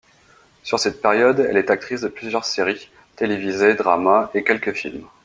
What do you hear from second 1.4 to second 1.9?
elle est